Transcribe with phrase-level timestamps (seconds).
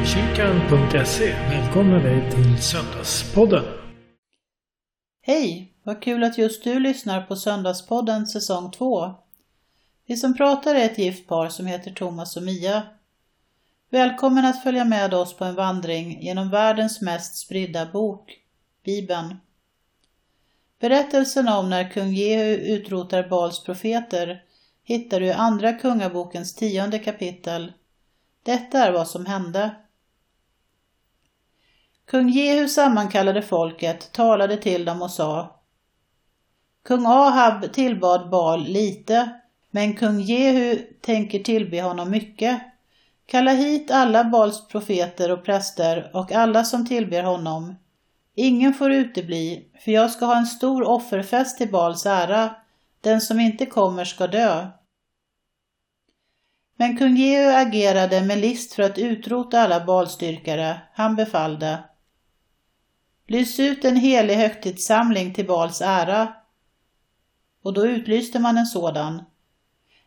[0.00, 3.64] Pingstkyrkan.se välkomnar dig till Söndagspodden.
[5.22, 5.72] Hej!
[5.82, 9.14] Vad kul att just du lyssnar på Söndagspodden säsong 2.
[10.06, 12.82] Vi som pratar är ett gift par som heter Thomas och Mia.
[13.90, 18.38] Välkommen att följa med oss på en vandring genom världens mest spridda bok,
[18.84, 19.36] Bibeln.
[20.78, 24.42] Berättelsen om när kung Jehu utrotar Bals profeter
[24.84, 27.72] hittar du i Andra Kungabokens tionde kapitel.
[28.42, 29.70] Detta är vad som hände.
[32.10, 35.60] Kung Jehu sammankallade folket, talade till dem och sa
[36.84, 39.30] Kung Ahab tillbad Bal lite,
[39.70, 42.60] men kung Jehu tänker tillbe honom mycket.
[43.26, 47.76] Kalla hit alla Bals profeter och präster och alla som tillber honom.
[48.34, 52.54] Ingen får utebli, för jag ska ha en stor offerfest till Bals ära.
[53.00, 54.66] Den som inte kommer ska dö.
[56.76, 60.80] Men kung Jehu agerade med list för att utrota alla balstyrkare.
[60.94, 61.78] Han befallde.
[63.30, 66.34] Lys ut en helig högtidssamling till Bals ära.
[67.62, 69.22] Och då utlyste man en sådan.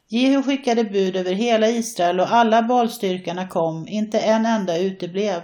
[0.07, 5.41] Jehu skickade bud över hela Israel och alla balstyrkarna kom, inte en enda uteblev.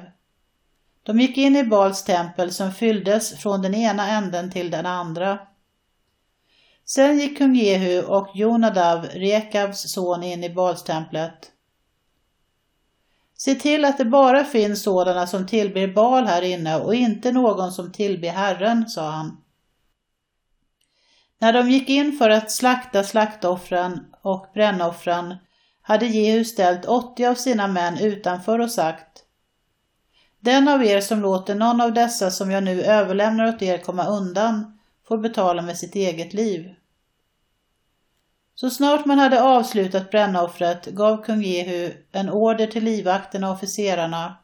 [1.04, 5.40] De gick in i Bals tempel som fylldes från den ena änden till den andra.
[6.86, 11.52] Sen gick kung Jehu och Jonadav, Rekavs son, in i Balstemplet.
[13.42, 17.72] Se till att det bara finns sådana som tillber Bal här inne och inte någon
[17.72, 19.38] som tillber Herren, sa han.
[21.40, 25.36] När de gick in för att slakta slaktoffren och brännoffren
[25.82, 29.24] hade Jehu ställt 80 av sina män utanför och sagt
[30.40, 34.06] Den av er som låter någon av dessa som jag nu överlämnar åt er komma
[34.06, 36.76] undan får betala med sitt eget liv.
[38.62, 44.38] Så snart man hade avslutat brännoffret gav kung Jehu en order till livvakterna och officerarna.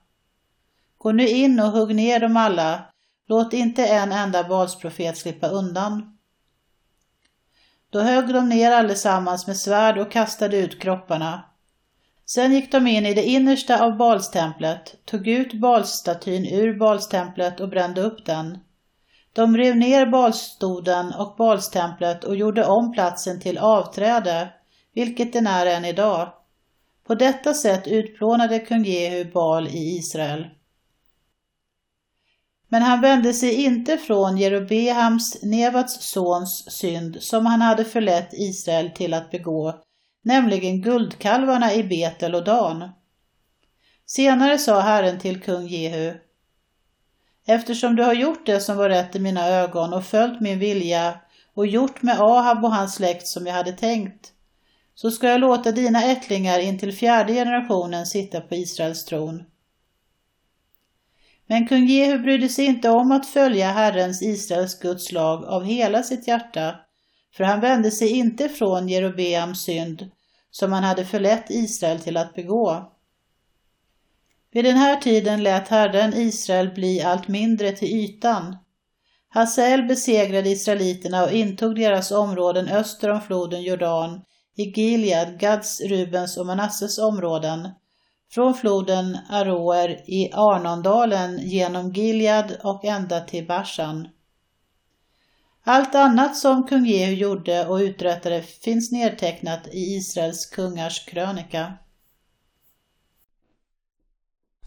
[0.98, 2.86] Gå nu in och hugg ner dem alla,
[3.28, 6.18] låt inte en enda Balsprofet slippa undan.
[7.90, 11.44] Då högg de ner allesammans med svärd och kastade ut kropparna.
[12.26, 17.70] Sen gick de in i det innersta av Balstemplet, tog ut Balstatyn ur Balstemplet och
[17.70, 18.60] brände upp den.
[19.36, 24.50] De rev ner Balstoden och Balstemplet och gjorde om platsen till avträde,
[24.94, 26.34] vilket den är än idag.
[27.08, 30.46] På detta sätt utplånade kung Jehu Bal i Israel.
[32.68, 38.92] Men han vände sig inte från Jerobeams, Nevats sons, synd som han hade förlett Israel
[38.92, 39.74] till att begå,
[40.24, 42.90] nämligen guldkalvarna i Betel och Dan.
[44.06, 46.14] Senare sa Herren till kung Jehu,
[47.48, 51.20] Eftersom du har gjort det som var rätt i mina ögon och följt min vilja
[51.54, 54.32] och gjort med Ahab och hans släkt som jag hade tänkt,
[54.96, 59.44] så ska jag låta dina ättlingar in till fjärde generationen sitta på Israels tron.
[61.48, 66.04] Men kung Jehu brydde sig inte om att följa Herrens, Israels Guds lag av hela
[66.04, 66.76] sitt hjärta,
[67.38, 70.10] för han vände sig inte från Jerobeams synd,
[70.52, 72.95] som han hade förlett Israel till att begå.
[74.56, 78.58] Vid den här tiden lät Herren Israel bli allt mindre till ytan.
[79.30, 84.22] Hazael besegrade israeliterna och intog deras områden öster om floden Jordan,
[84.58, 87.70] i Gilead, Gads, Rubens och Manasses områden,
[88.32, 94.08] från floden Aroer i Arnondalen genom Gilead och ända till Bashan.
[95.64, 101.74] Allt annat som kung Jehu gjorde och uträttade finns nedtecknat i Israels kungars krönika.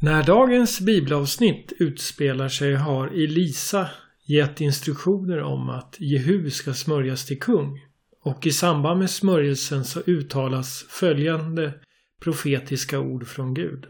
[0.01, 3.91] När dagens bibelavsnitt utspelar sig har Elisa
[4.27, 7.81] gett instruktioner om att Jehu ska smörjas till kung.
[8.25, 11.75] Och i samband med smörjelsen så uttalas följande
[12.23, 13.85] profetiska ord från Gud.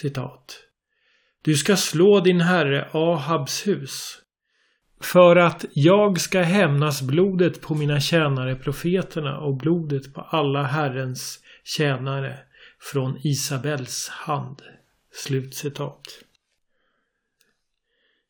[0.00, 0.60] Citat.
[1.44, 4.18] Du ska slå din herre Ahabs hus
[5.00, 11.38] för att jag ska hämnas blodet på mina tjänare profeterna och blodet på alla Herrens
[11.64, 12.38] tjänare
[12.92, 14.62] från Isabels hand.
[15.18, 16.24] Slutcitat.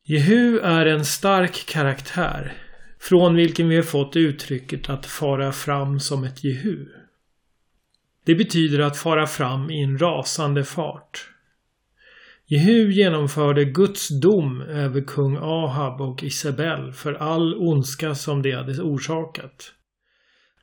[0.04, 2.52] Jehu är en stark karaktär
[3.00, 6.86] från vilken vi har fått uttrycket att fara fram som ett Jehu.
[8.24, 11.30] Det betyder att fara fram i en rasande fart.
[12.46, 18.82] Jehu genomförde Guds dom över kung Ahab och Isabel för all ondska som de hade
[18.82, 19.72] orsakat.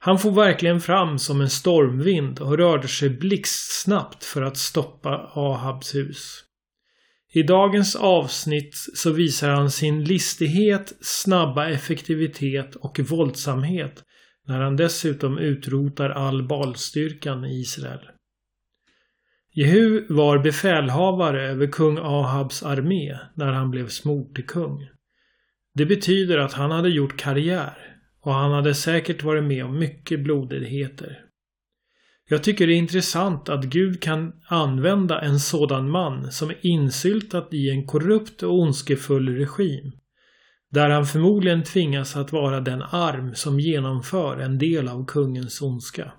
[0.06, 5.96] Han for verkligen fram som en stormvind och rörde sig blixtsnabbt för att stoppa Ahabs
[5.96, 6.44] hus.
[7.34, 14.04] I dagens avsnitt så visar han sin listighet, snabba effektivitet och våldsamhet
[14.48, 18.10] när han dessutom utrotar all balstyrkan i Israel.
[19.54, 24.90] Jehu var befälhavare över kung Ahabs armé när han blev smord till kung.
[25.74, 27.95] Det betyder att han hade gjort karriär
[28.26, 31.20] och han hade säkert varit med om mycket blodigheter.
[32.30, 37.48] Jag tycker det är intressant att Gud kan använda en sådan man som är insyltad
[37.52, 39.92] i en korrupt och ondskefull regim.
[40.70, 46.14] Där han förmodligen tvingas att vara den arm som genomför en del av kungens ondska.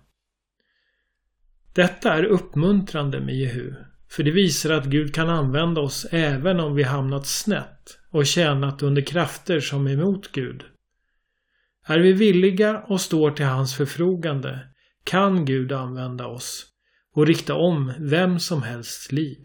[1.75, 3.75] Detta är uppmuntrande med Jehu.
[4.11, 8.83] För det visar att Gud kan använda oss även om vi hamnat snett och tjänat
[8.83, 10.65] under krafter som är emot Gud.
[11.89, 14.69] Är vi villiga och står till hans förfogande
[15.05, 16.67] kan Gud använda oss
[17.15, 19.39] och rikta om vem som helst liv.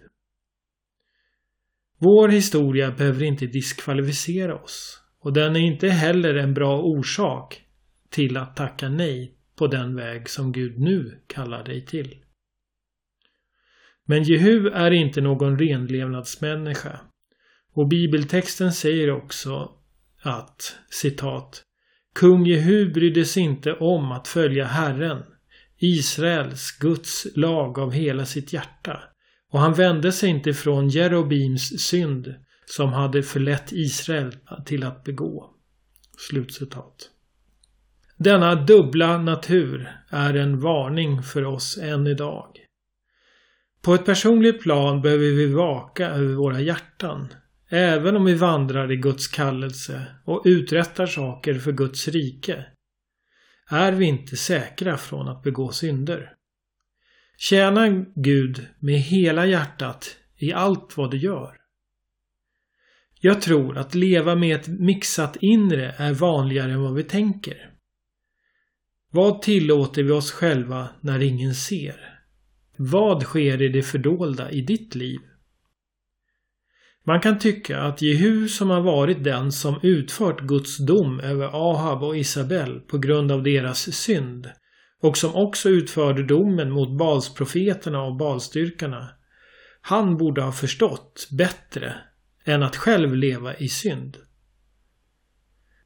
[1.98, 7.62] Vår historia behöver inte diskvalificera oss och den är inte heller en bra orsak
[8.10, 12.16] till att tacka nej på den väg som Gud nu kallar dig till.
[14.06, 17.00] Men Jehu är inte någon renlevnadsmänniska.
[17.74, 19.70] Och bibeltexten säger också
[20.24, 21.64] att citat
[22.16, 25.24] Kung Jehu brydde sig inte om att följa Herren,
[25.78, 29.00] Israels, Guds lag av hela sitt hjärta.
[29.52, 32.36] Och han vände sig inte från Jerobims synd
[32.66, 34.36] som hade förlett Israel
[34.66, 35.50] till att begå.
[36.18, 37.10] Slutcitat.
[38.18, 42.48] Denna dubbla natur är en varning för oss än idag.
[43.82, 47.28] På ett personligt plan behöver vi vaka över våra hjärtan.
[47.74, 52.66] Även om vi vandrar i Guds kallelse och uträttar saker för Guds rike.
[53.70, 56.34] Är vi inte säkra från att begå synder.
[57.38, 61.58] Tjäna Gud med hela hjärtat i allt vad du gör.
[63.20, 67.72] Jag tror att leva med ett mixat inre är vanligare än vad vi tänker.
[69.12, 72.20] Vad tillåter vi oss själva när ingen ser?
[72.78, 75.20] Vad sker i det fördolda i ditt liv?
[77.04, 82.04] Man kan tycka att Jehu som har varit den som utfört Guds dom över Ahab
[82.04, 84.50] och Isabel på grund av deras synd
[85.02, 89.10] och som också utförde domen mot Balsprofeterna och Balstyrkarna.
[89.82, 91.96] Han borde ha förstått bättre
[92.46, 94.18] än att själv leva i synd.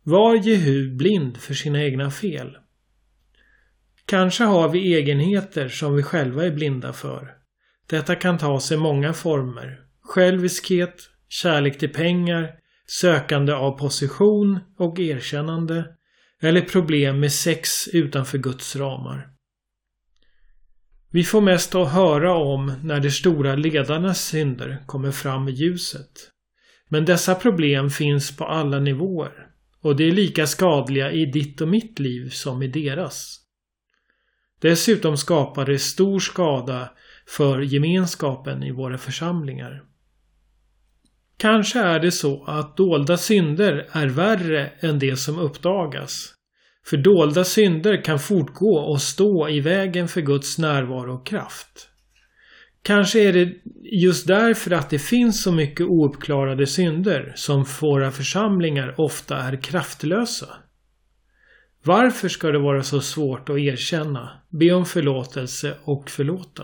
[0.04, 2.58] Var Jehu blind för sina egna fel?
[4.06, 7.32] Kanske har vi egenheter som vi själva är blinda för.
[7.90, 9.85] Detta kan ta sig många former.
[10.07, 12.52] Själviskhet, kärlek till pengar,
[12.88, 15.86] sökande av position och erkännande
[16.42, 19.28] eller problem med sex utanför Guds ramar.
[21.12, 26.12] Vi får mest att höra om när de stora ledarnas synder kommer fram i ljuset.
[26.90, 29.48] Men dessa problem finns på alla nivåer
[29.81, 33.40] och de är lika skadliga i ditt och mitt liv som i deras.
[34.62, 36.92] Dessutom skapar det stor skada
[37.28, 39.84] för gemenskapen i våra församlingar.
[41.38, 46.34] Kanske är det så att dolda synder är värre än det som uppdagas.
[46.86, 51.90] För dolda synder kan fortgå och stå i vägen för Guds närvaro och kraft.
[52.84, 53.54] Kanske är det
[54.04, 60.48] just därför att det finns så mycket ouppklarade synder som våra församlingar ofta är kraftlösa.
[61.84, 66.64] Varför ska det vara så svårt att erkänna, be om förlåtelse och förlåta?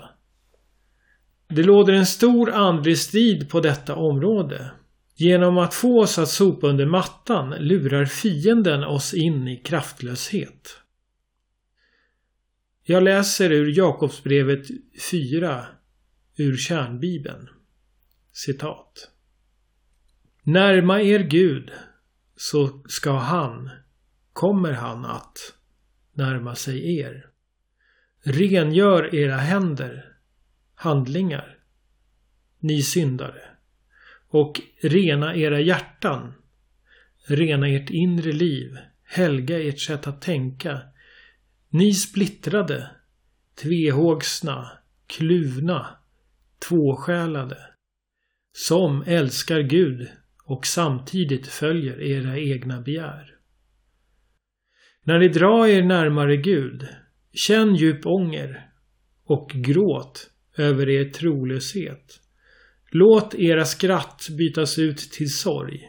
[1.51, 4.72] Det låder en stor andlig strid på detta område.
[5.15, 10.77] Genom att få oss att sopa under mattan lurar fienden oss in i kraftlöshet.
[12.84, 14.67] Jag läser ur Jakobsbrevet
[15.12, 15.65] 4
[16.38, 17.50] ur kärnbibeln.
[18.34, 19.10] Citat.
[20.43, 21.72] Närma er Gud
[22.36, 23.70] så ska han
[24.34, 25.38] kommer han att
[26.13, 27.25] närma sig er.
[28.24, 30.11] Rengör era händer,
[30.81, 31.57] handlingar,
[32.59, 33.41] ni syndare.
[34.27, 36.33] Och rena era hjärtan.
[37.27, 38.77] Rena ert inre liv.
[39.03, 40.81] Helga ert sätt att tänka.
[41.69, 42.91] Ni splittrade,
[43.61, 44.71] tvehågsna,
[45.07, 45.88] kluvna,
[46.67, 47.57] tvåsjälade.
[48.51, 50.09] Som älskar Gud
[50.45, 53.35] och samtidigt följer era egna begär.
[55.03, 56.88] När ni drar er närmare Gud,
[57.33, 58.71] känn djup ånger
[59.23, 62.20] och gråt över er trolöshet.
[62.91, 65.79] Låt era skratt bytas ut till sorg.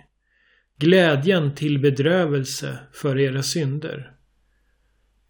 [0.78, 4.16] Glädjen till bedrövelse för era synder.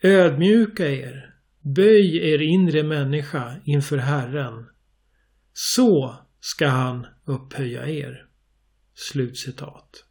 [0.03, 1.35] Ödmjuka er.
[1.77, 4.67] Böj er inre människa inför Herren.
[5.53, 8.27] Så ska han upphöja er.
[8.95, 10.05] Slutcitat.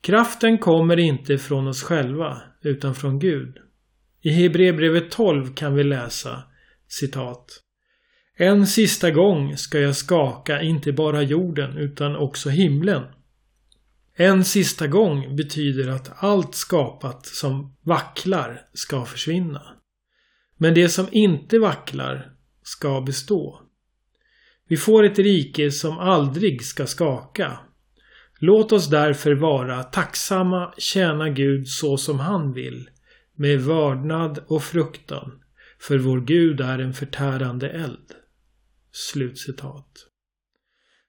[0.00, 3.58] Kraften kommer inte från oss själva utan från Gud.
[4.20, 6.42] I Hebreerbrevet 12 kan vi läsa
[6.88, 7.62] citat.
[8.38, 13.02] En sista gång ska jag skaka inte bara jorden utan också himlen.
[14.14, 19.62] En sista gång betyder att allt skapat som vacklar ska försvinna.
[20.56, 23.62] Men det som inte vacklar ska bestå.
[24.68, 27.58] Vi får ett rike som aldrig ska skaka.
[28.38, 32.88] Låt oss därför vara tacksamma, tjäna Gud så som han vill,
[33.34, 35.40] med vördnad och fruktan,
[35.80, 38.14] för vår Gud är en förtärande eld.
[38.92, 40.06] Slutcitat.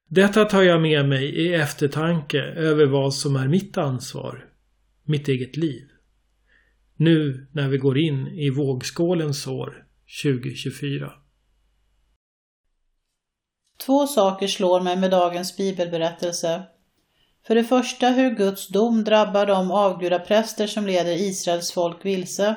[0.09, 4.49] Detta tar jag med mig i eftertanke över vad som är mitt ansvar,
[5.03, 5.87] mitt eget liv.
[6.95, 9.85] Nu när vi går in i vågskålens år
[10.23, 11.11] 2024.
[13.85, 16.63] Två saker slår mig med dagens bibelberättelse.
[17.47, 22.55] För det första hur Guds dom drabbar de avgudapräster som leder Israels folk vilse.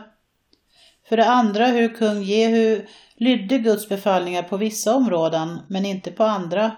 [1.11, 2.87] För det andra hur kung Jehu
[3.17, 6.77] lydde Guds befallningar på vissa områden men inte på andra.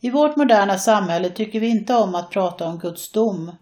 [0.00, 3.52] I vårt moderna samhälle tycker vi inte om att prata om Guds dom.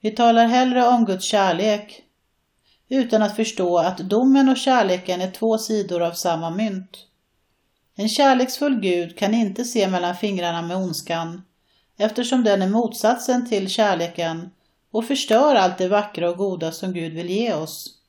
[0.00, 2.02] Vi talar hellre om Guds kärlek
[2.88, 7.06] utan att förstå att domen och kärleken är två sidor av samma mynt.
[7.96, 11.42] En kärleksfull Gud kan inte se mellan fingrarna med ondskan
[11.98, 14.50] eftersom den är motsatsen till kärleken
[14.90, 17.99] och förstör allt det vackra och goda som Gud vill ge oss.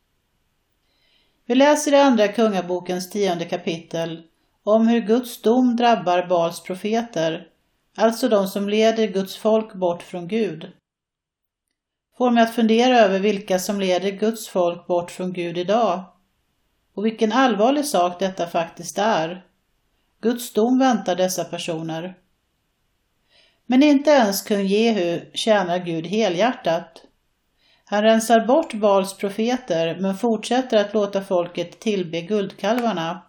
[1.51, 4.24] Vi läser i Andra Kungabokens tionde kapitel
[4.63, 7.48] om hur Guds dom drabbar Bals profeter,
[7.98, 10.72] alltså de som leder Guds folk bort från Gud.
[12.17, 16.03] Får mig att fundera över vilka som leder Guds folk bort från Gud idag
[16.96, 19.46] och vilken allvarlig sak detta faktiskt är.
[20.22, 22.17] Guds dom väntar dessa personer.
[23.65, 27.03] Men inte ens kung Jehu tjänar Gud helhjärtat.
[27.92, 33.22] Han rensar bort Bals profeter men fortsätter att låta folket tillbe guldkalvarna.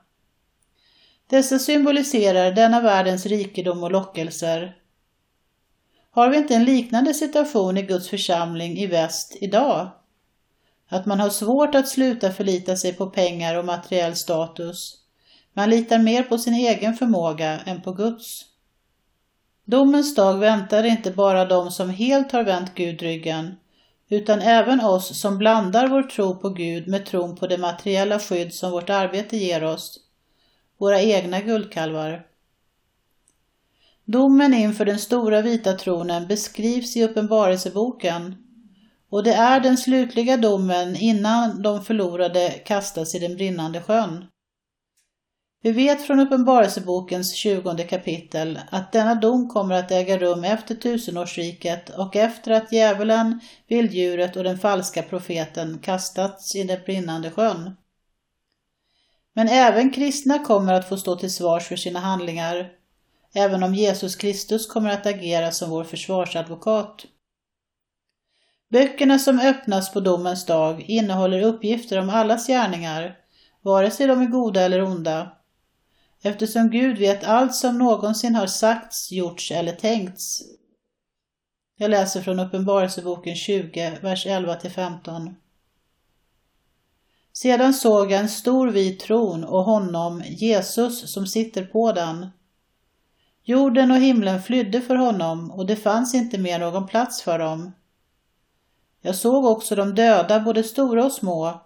[1.31, 4.77] Dessa symboliserar denna världens rikedom och lockelser.
[6.11, 9.91] Har vi inte en liknande situation i Guds församling i väst idag?
[10.89, 14.99] Att man har svårt att sluta förlita sig på pengar och materiell status.
[15.53, 18.45] Man litar mer på sin egen förmåga än på Guds.
[19.65, 23.57] Domens dag väntar inte bara de som helt har vänt Gud ryggen,
[24.13, 28.55] utan även oss som blandar vår tro på Gud med tron på det materiella skydd
[28.55, 29.99] som vårt arbete ger oss,
[30.79, 32.27] våra egna guldkalvar.
[34.05, 38.37] Domen inför den stora vita tronen beskrivs i Uppenbarelseboken
[39.11, 44.25] och det är den slutliga domen innan de förlorade kastas i den brinnande sjön.
[45.65, 51.91] Vi vet från Uppenbarelsebokens tjugonde kapitel att denna dom kommer att äga rum efter tusenårsriket
[51.91, 57.77] och efter att djävulen, vilddjuret och den falska profeten kastats i den brinnande sjön.
[59.35, 62.73] Men även kristna kommer att få stå till svars för sina handlingar,
[63.35, 67.07] även om Jesus Kristus kommer att agera som vår försvarsadvokat.
[68.71, 73.17] Böckerna som öppnas på domens dag innehåller uppgifter om allas gärningar,
[73.61, 75.31] vare sig de är goda eller onda,
[76.23, 80.43] eftersom Gud vet allt som någonsin har sagts, gjorts eller tänkts.
[81.77, 85.35] Jag läser från Uppenbarelseboken 20, vers 11 15.
[87.33, 92.27] Sedan såg jag en stor vit tron och honom, Jesus, som sitter på den.
[93.45, 97.73] Jorden och himlen flydde för honom och det fanns inte mer någon plats för dem.
[99.01, 101.61] Jag såg också de döda, både stora och små.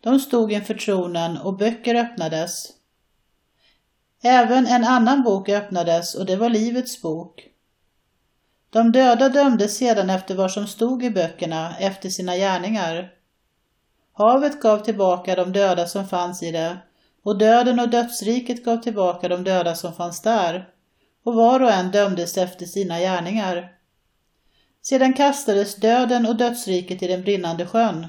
[0.00, 2.79] De stod inför tronen och böcker öppnades.
[4.22, 7.46] Även en annan bok öppnades och det var Livets bok.
[8.70, 13.12] De döda dömdes sedan efter vad som stod i böckerna, efter sina gärningar.
[14.12, 16.78] Havet gav tillbaka de döda som fanns i det,
[17.22, 20.68] och döden och dödsriket gav tillbaka de döda som fanns där,
[21.24, 23.72] och var och en dömdes efter sina gärningar.
[24.82, 28.06] Sedan kastades döden och dödsriket i den brinnande sjön.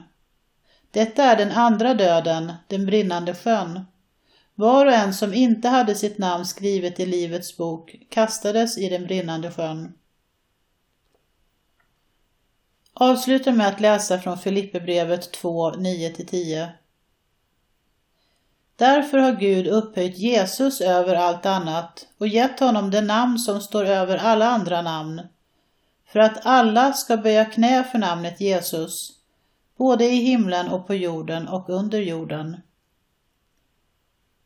[0.91, 3.85] Detta är den andra döden, den brinnande sjön.
[4.55, 9.03] Var och en som inte hade sitt namn skrivet i Livets bok kastades i den
[9.03, 9.93] brinnande sjön.
[12.93, 16.69] Avslutar med att läsa från Filipperbrevet 2, 9-10.
[18.75, 23.85] Därför har Gud upphöjt Jesus över allt annat och gett honom det namn som står
[23.85, 25.21] över alla andra namn,
[26.05, 29.11] för att alla ska böja knä för namnet Jesus,
[29.77, 32.57] både i himlen och på jorden och under jorden.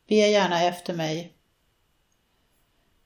[0.08, 1.34] Be gärna efter mig.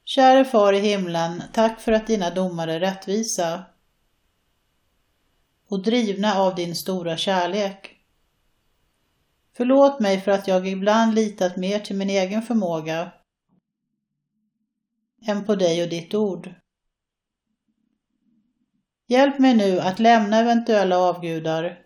[0.06, 3.64] Käre Far i himlen, tack för att dina domar är rättvisa
[5.68, 7.96] och drivna av din stora kärlek.
[9.54, 13.12] Förlåt mig för att jag ibland litat mer till min egen förmåga
[15.28, 16.54] än på dig och ditt ord.
[19.08, 21.86] Hjälp mig nu att lämna eventuella avgudar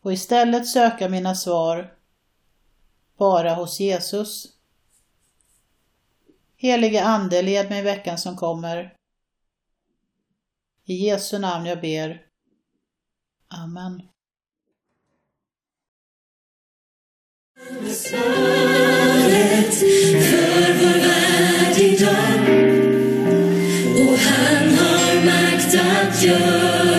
[0.00, 1.95] och istället söka mina svar
[3.18, 4.46] bara hos Jesus.
[6.56, 8.94] Helige Ande, led mig i veckan som kommer.
[10.84, 12.22] I Jesu namn jag ber.
[13.48, 14.02] Amen.
[23.96, 26.95] Och han har makt att göra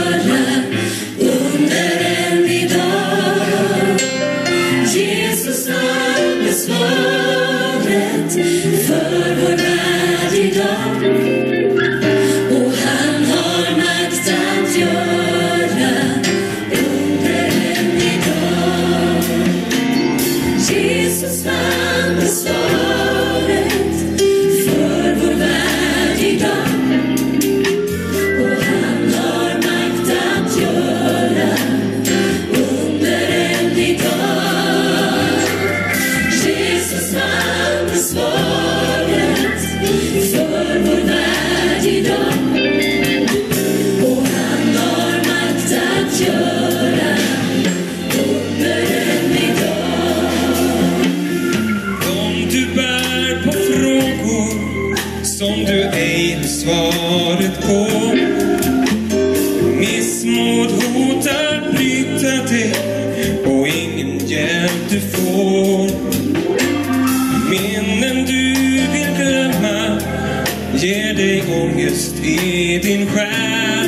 [72.67, 73.87] liten skär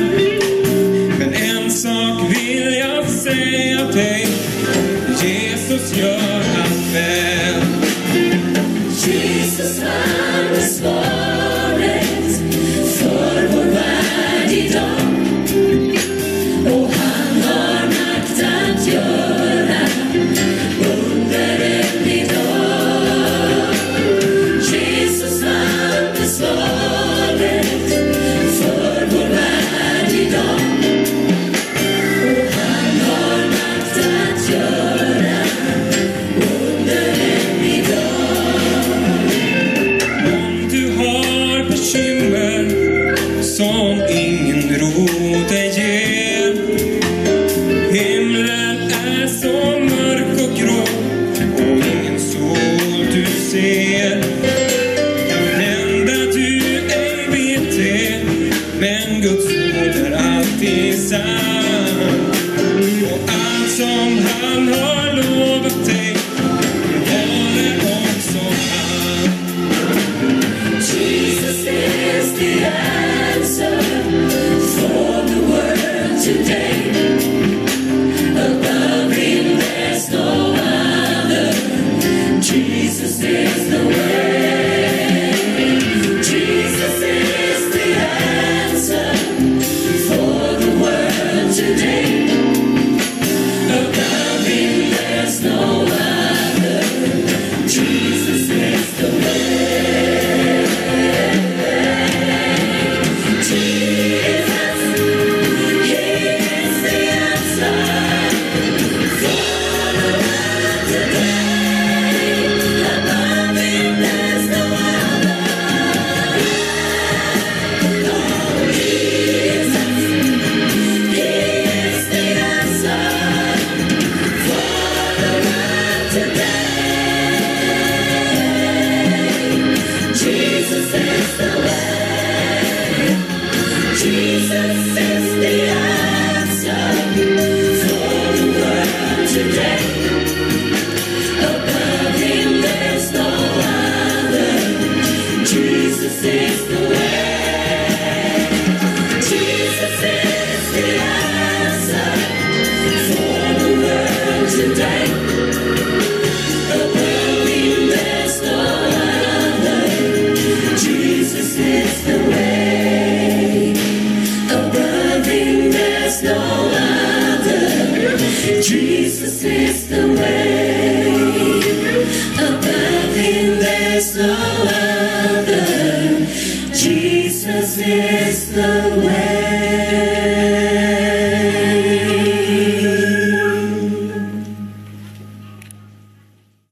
[1.19, 4.27] Men en sak vill jag säga dig
[5.21, 6.43] Jesus gör
[6.94, 7.61] väl
[9.05, 9.81] Jesus
[10.61, 11.28] svår